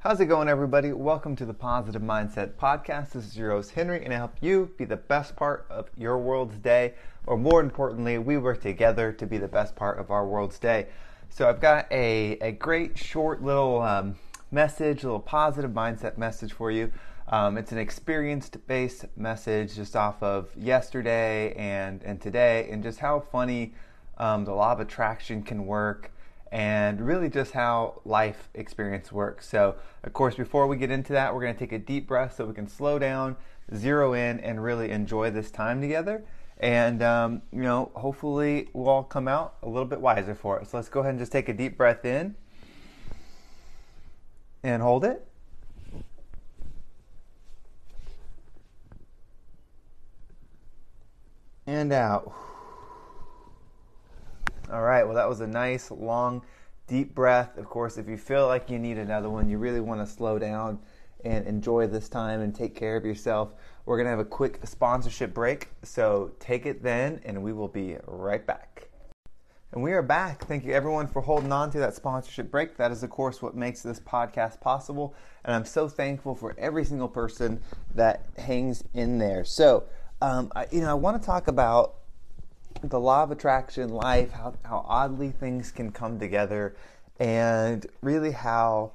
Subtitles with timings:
[0.00, 0.92] How's it going, everybody?
[0.92, 3.10] Welcome to the Positive Mindset Podcast.
[3.10, 6.18] This is your host, Henry, and I help you be the best part of your
[6.18, 6.94] world's day,
[7.26, 10.86] or more importantly, we work together to be the best part of our world's day.
[11.30, 14.14] So, I've got a, a great short little um,
[14.52, 16.92] message, a little positive mindset message for you.
[17.26, 23.00] Um, it's an experience based message just off of yesterday and, and today, and just
[23.00, 23.74] how funny
[24.16, 26.12] um, the law of attraction can work
[26.50, 29.48] and really just how life experience works.
[29.48, 32.36] So, of course, before we get into that, we're going to take a deep breath
[32.36, 33.36] so we can slow down,
[33.74, 36.24] zero in, and really enjoy this time together.
[36.58, 40.68] And, um, you know, hopefully we'll all come out a little bit wiser for it.
[40.68, 42.34] So, let's go ahead and just take a deep breath in
[44.62, 45.24] and hold it.
[51.66, 52.32] And out.
[54.70, 56.42] All right, well, that was a nice, long,
[56.86, 57.56] deep breath.
[57.56, 60.38] Of course, if you feel like you need another one, you really want to slow
[60.38, 60.78] down
[61.24, 63.54] and enjoy this time and take care of yourself.
[63.86, 67.68] We're going to have a quick sponsorship break, so take it then, and we will
[67.68, 68.88] be right back.
[69.72, 70.44] And we are back.
[70.44, 72.76] Thank you, everyone, for holding on to that sponsorship break.
[72.76, 75.14] That is, of course, what makes this podcast possible.
[75.44, 77.60] And I'm so thankful for every single person
[77.94, 79.44] that hangs in there.
[79.44, 79.84] So,
[80.20, 81.97] um, I, you know, I want to talk about
[82.82, 86.76] the law of attraction, life, how, how oddly things can come together,
[87.18, 88.92] and really how,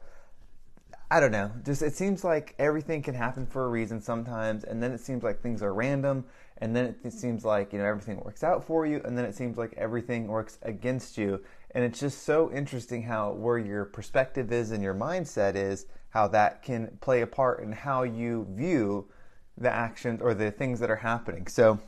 [1.11, 4.81] I don't know, just it seems like everything can happen for a reason sometimes, and
[4.81, 6.25] then it seems like things are random,
[6.57, 9.35] and then it, seems like, you know, everything works out for you, and then it
[9.35, 11.41] seems like everything works against you.
[11.71, 16.27] And it's just so interesting how where your perspective is and your mindset is, how
[16.29, 19.07] that can play a part in how you view
[19.57, 21.47] the actions or the things that are happening.
[21.47, 21.79] So,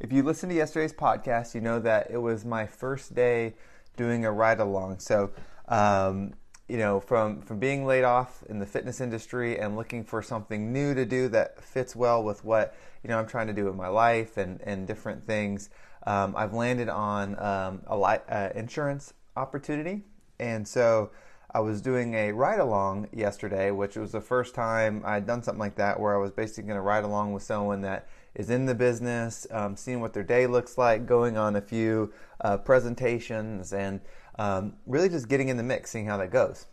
[0.00, 3.54] if you listened to yesterday's podcast, you know that it was my first day
[3.96, 5.00] doing a ride along.
[5.00, 5.30] So,
[5.68, 6.34] um,
[6.68, 10.72] you know, from from being laid off in the fitness industry and looking for something
[10.72, 13.76] new to do that fits well with what you know I'm trying to do in
[13.76, 15.70] my life and and different things,
[16.06, 20.02] um, I've landed on um, a li- uh, insurance opportunity,
[20.38, 21.10] and so.
[21.50, 25.58] I was doing a ride along yesterday, which was the first time I'd done something
[25.58, 28.66] like that, where I was basically going to ride along with someone that is in
[28.66, 33.72] the business, um, seeing what their day looks like, going on a few uh, presentations,
[33.72, 34.00] and
[34.38, 36.66] um, really just getting in the mix, seeing how that goes.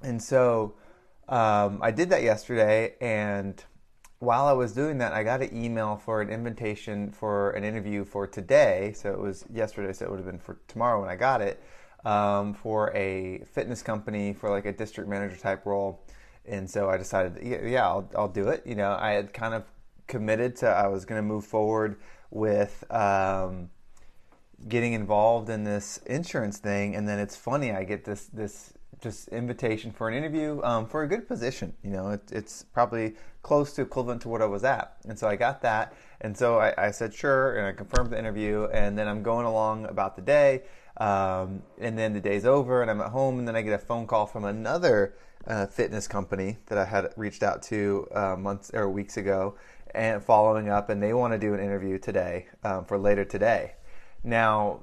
[0.00, 0.76] And so
[1.28, 3.62] um, I did that yesterday, and
[4.20, 8.04] while I was doing that, I got an email for an invitation for an interview
[8.04, 8.92] for today.
[8.96, 11.60] So it was yesterday, so it would have been for tomorrow when I got it
[12.04, 16.04] um, for a fitness company for like a district manager type role.
[16.44, 18.62] And so I decided, yeah, I'll, I'll do it.
[18.64, 19.64] You know, I had kind of
[20.06, 22.00] committed to, I was going to move forward
[22.30, 23.70] with um,
[24.66, 26.96] getting involved in this insurance thing.
[26.96, 31.02] And then it's funny, I get this, this just invitation for an interview um, for
[31.02, 31.72] a good position.
[31.82, 34.96] You know, it, it's probably close to equivalent to what I was at.
[35.08, 35.94] And so I got that.
[36.20, 37.56] And so I, I said, sure.
[37.56, 38.64] And I confirmed the interview.
[38.72, 40.62] And then I'm going along about the day.
[40.98, 43.78] Um, and then the day's over and I'm at home, and then I get a
[43.78, 45.14] phone call from another
[45.46, 49.54] uh, fitness company that I had reached out to uh, months or weeks ago,
[49.94, 53.74] and following up, and they want to do an interview today um, for later today.
[54.24, 54.80] Now,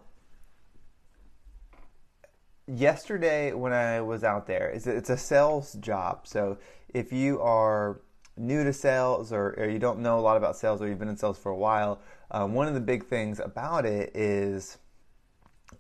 [2.68, 6.28] yesterday when I was out there, it's a, it's a sales job.
[6.28, 6.58] So
[6.94, 8.02] if you are
[8.38, 11.08] new to sales or, or, you don't know a lot about sales or you've been
[11.08, 14.78] in sales for a while, um, one of the big things about it is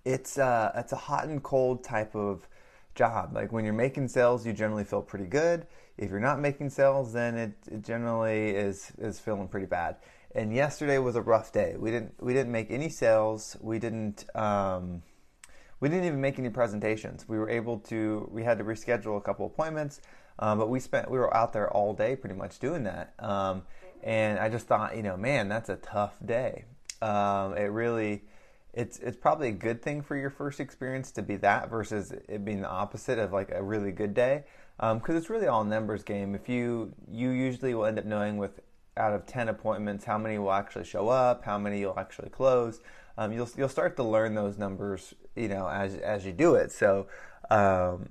[0.03, 2.47] it's uh, it's a hot and cold type of
[2.93, 3.33] job.
[3.33, 5.67] Like when you're making sales, you generally feel pretty good.
[5.97, 9.97] If you're not making sales, then it, it generally is is feeling pretty bad.
[10.33, 11.75] And yesterday was a rough day.
[11.77, 13.57] We didn't we didn't make any sales.
[13.61, 15.01] We didn't um,
[15.85, 17.29] we didn't even make any presentations.
[17.29, 20.01] We were able to we had to reschedule a couple appointments,
[20.39, 23.13] um, but we spent we were out there all day pretty much doing that.
[23.19, 23.61] Um,
[24.01, 26.65] and I just thought, you know, man, that's a tough day.
[27.03, 28.23] Um, it really
[28.73, 32.43] it's it's probably a good thing for your first experience to be that versus it
[32.43, 34.43] being the opposite of like a really good day
[34.77, 38.37] because um, it's really all numbers game if you you usually will end up knowing
[38.37, 38.59] with
[38.97, 42.79] out of 10 appointments how many will actually show up how many you'll actually close
[43.17, 46.71] um, you'll you'll start to learn those numbers you know as as you do it
[46.71, 47.07] so
[47.49, 48.09] um,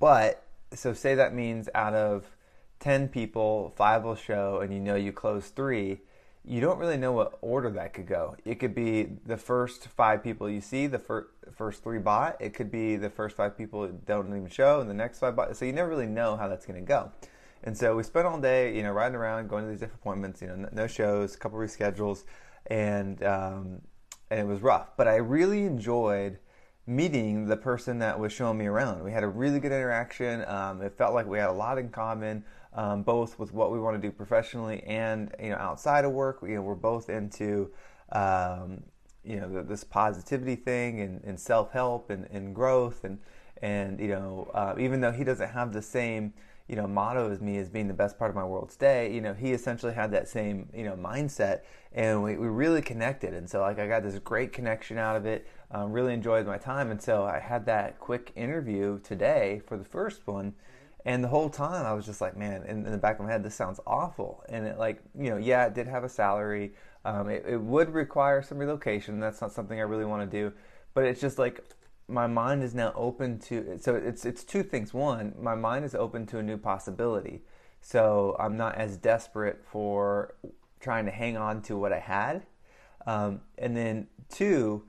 [0.00, 2.36] but so say that means out of
[2.80, 6.00] 10 people 5 will show and you know you close 3
[6.46, 8.36] you don't really know what order that could go.
[8.44, 12.36] It could be the first five people you see, the fir- first three bought.
[12.40, 15.56] It could be the first five people don't even show, and the next five bought.
[15.56, 17.12] So you never really know how that's going to go.
[17.64, 20.42] And so we spent all day, you know, riding around, going to these different appointments.
[20.42, 22.24] You know, no shows, a couple reschedules,
[22.66, 23.80] and um,
[24.30, 24.96] and it was rough.
[24.96, 26.38] But I really enjoyed
[26.86, 29.02] meeting the person that was showing me around.
[29.02, 30.44] We had a really good interaction.
[30.46, 32.44] Um, it felt like we had a lot in common,
[32.74, 36.40] um, both with what we want to do professionally and you know outside of work.
[36.42, 37.70] You know, we're both into
[38.12, 38.82] um,
[39.24, 43.18] you know this positivity thing and, and self help and, and, growth and
[43.62, 46.34] and you know uh, even though he doesn't have the same
[46.68, 49.20] you know motto as me as being the best part of my world's day you
[49.20, 51.60] know he essentially had that same you know mindset
[51.94, 53.32] and we, we really connected.
[53.32, 55.46] And so like i got this great connection out of it.
[55.70, 56.90] Um, really enjoyed my time.
[56.90, 60.54] And so i had that quick interview today for the first one
[61.06, 63.30] and the whole time i was just like man in, in the back of my
[63.30, 64.42] head this sounds awful.
[64.48, 66.74] And it like you know yeah it did have a salary.
[67.06, 69.20] Um, it, it would require some relocation.
[69.20, 70.52] That's not something i really want to do.
[70.94, 71.62] But it's just like
[72.08, 74.92] my mind is now open to so it's it's two things.
[74.92, 77.42] One my mind is open to a new possibility.
[77.80, 80.34] So i'm not as desperate for
[80.80, 82.46] trying to hang on to what i had.
[83.06, 84.84] Um, and then two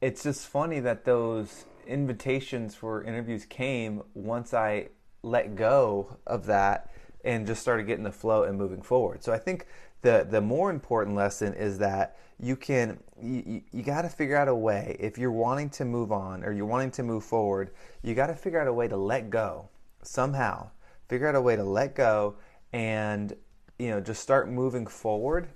[0.00, 4.88] it's just funny that those invitations for interviews came once i
[5.22, 6.90] let go of that
[7.24, 9.22] and just started getting the flow and moving forward.
[9.22, 9.66] So i think
[10.02, 14.48] the the more important lesson is that you can you, you got to figure out
[14.48, 17.70] a way if you're wanting to move on or you're wanting to move forward
[18.02, 19.68] you got to figure out a way to let go
[20.02, 20.70] somehow.
[21.08, 22.36] Figure out a way to let go
[22.72, 23.34] and
[23.78, 25.48] you know just start moving forward.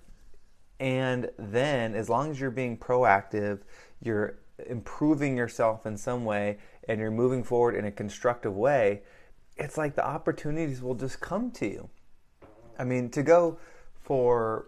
[0.81, 3.61] And then as long as you're being proactive
[4.01, 6.59] you're improving yourself in some way
[6.89, 9.03] and you're moving forward in a constructive way
[9.57, 11.89] it's like the opportunities will just come to you
[12.79, 13.59] i mean to go
[14.03, 14.67] for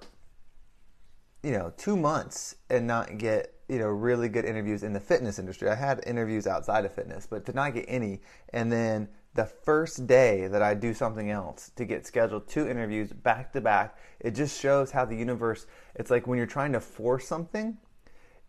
[1.43, 5.39] you know two months and not get you know really good interviews in the fitness
[5.39, 5.69] industry.
[5.69, 8.21] I had interviews outside of fitness, but to not get any,
[8.53, 13.13] and then the first day that I do something else to get scheduled two interviews
[13.13, 15.67] back to back, it just shows how the universe.
[15.97, 17.77] It's like when you're trying to force something,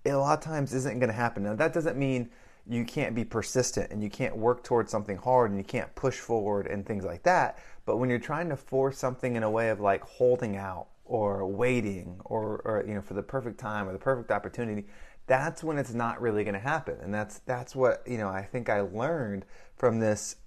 [0.04, 1.44] it a lot of times isn't going to happen.
[1.44, 2.30] Now that doesn't mean
[2.68, 6.18] you can't be persistent and you can't work towards something hard and you can't push
[6.18, 7.60] forward and things like that.
[7.86, 11.46] But when you're trying to force something in a way of like holding out or
[11.46, 14.86] waiting or, or you know for the perfect time or the perfect opportunity,
[15.28, 16.98] that's when it's not really going to happen.
[17.02, 19.46] And that's that's what you know I think I learned
[19.76, 20.38] from this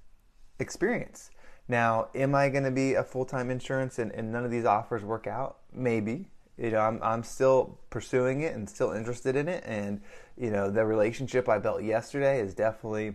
[0.59, 1.31] experience.
[1.69, 4.65] Now, am I going to be a full time insurance and, and none of these
[4.65, 5.59] offers work out?
[5.73, 6.31] Maybe.
[6.59, 10.01] You know, I'm I'm still pursuing it and still interested in it, and
[10.37, 13.15] you know, the relationship I built yesterday is definitely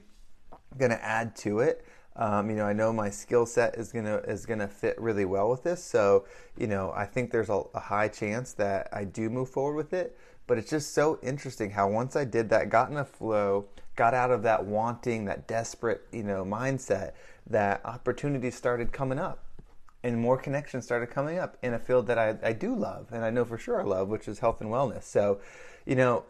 [0.78, 1.86] going to add to it.
[2.16, 5.50] Um, you know, I know my skill set is gonna is gonna fit really well
[5.50, 5.84] with this.
[5.84, 6.26] So,
[6.58, 9.94] you know, I think there's a, a, high chance that I do move forward with
[9.94, 10.16] it.
[10.46, 13.66] But it's just so interesting how once I did that, got in a flow,
[13.96, 17.14] got out of that wanting, that desperate, you know, mindset,
[17.48, 19.44] that opportunities started coming up,
[20.04, 23.24] and more connections started coming up in a field that I, I do love, and
[23.24, 25.04] I know for sure I love, which is health and wellness.
[25.04, 25.40] So,
[25.86, 26.26] you know,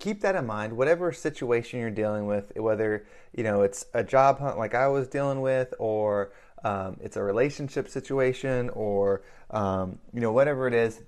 [0.00, 3.06] keep that in mind whatever situation you're dealing with whether
[3.36, 6.32] you know it's a job hunt like i was dealing with or
[6.62, 11.00] um, it's a relationship situation or um, you know whatever it is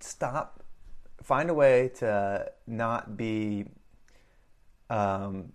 [0.00, 0.62] stop
[1.22, 3.66] find a way to not be
[4.90, 5.52] um,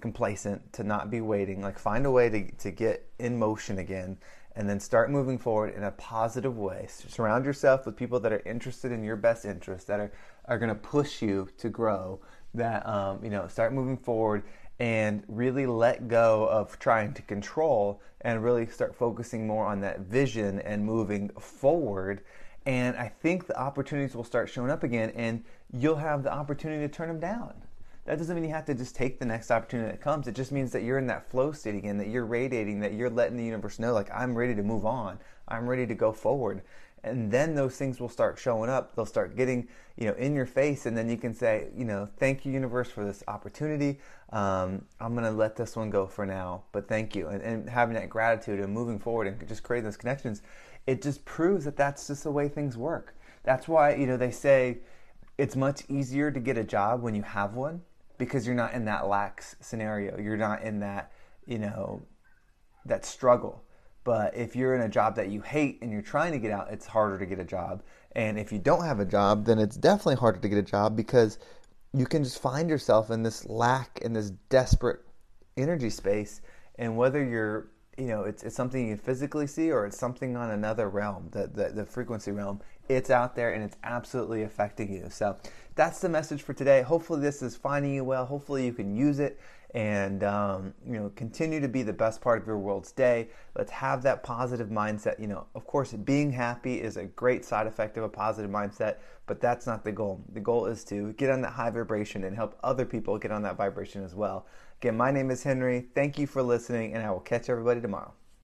[0.00, 4.18] complacent to not be waiting like find a way to, to get in motion again
[4.56, 6.86] and then start moving forward in a positive way.
[6.88, 10.12] Surround yourself with people that are interested in your best interest, that are,
[10.46, 12.20] are going to push you to grow,
[12.54, 14.44] that, um, you know, start moving forward
[14.78, 20.00] and really let go of trying to control and really start focusing more on that
[20.00, 22.22] vision and moving forward.
[22.66, 26.80] And I think the opportunities will start showing up again and you'll have the opportunity
[26.86, 27.54] to turn them down.
[28.04, 30.28] That doesn't mean you have to just take the next opportunity that comes.
[30.28, 33.08] It just means that you're in that flow state again, that you're radiating, that you're
[33.08, 35.18] letting the universe know, like, I'm ready to move on.
[35.48, 36.62] I'm ready to go forward.
[37.02, 38.94] And then those things will start showing up.
[38.94, 40.84] They'll start getting, you know, in your face.
[40.84, 44.00] And then you can say, you know, thank you, universe, for this opportunity.
[44.32, 47.28] Um, I'm going to let this one go for now, but thank you.
[47.28, 50.42] And, and having that gratitude and moving forward and just creating those connections,
[50.86, 53.14] it just proves that that's just the way things work.
[53.44, 54.78] That's why, you know, they say
[55.36, 57.82] it's much easier to get a job when you have one
[58.18, 60.18] because you're not in that lax scenario.
[60.18, 61.12] You're not in that,
[61.46, 62.02] you know,
[62.86, 63.64] that struggle.
[64.04, 66.70] But if you're in a job that you hate and you're trying to get out,
[66.70, 67.82] it's harder to get a job.
[68.12, 70.94] And if you don't have a job, then it's definitely harder to get a job
[70.94, 71.38] because
[71.92, 75.00] you can just find yourself in this lack in this desperate
[75.56, 76.42] energy space.
[76.76, 80.50] And whether you're, you know, it's, it's something you physically see or it's something on
[80.50, 85.08] another realm, the, the, the frequency realm, it's out there and it's absolutely affecting you.
[85.10, 85.36] So
[85.74, 86.82] that's the message for today.
[86.82, 88.26] Hopefully, this is finding you well.
[88.26, 89.40] Hopefully, you can use it
[89.74, 93.28] and um, you know continue to be the best part of your world's day.
[93.56, 95.20] Let's have that positive mindset.
[95.20, 98.96] You know of course being happy is a great side effect of a positive mindset
[99.26, 100.22] but that's not the goal.
[100.32, 103.42] The goal is to get on that high vibration and help other people get on
[103.42, 104.46] that vibration as well.
[104.80, 105.86] Again my name is henry.
[105.94, 108.14] Thank you for listening and i will catch everybody tomorrow